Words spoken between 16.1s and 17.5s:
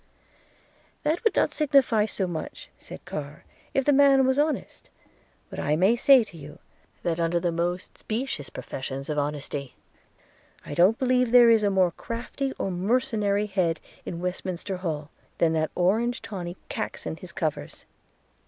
tawny caxon his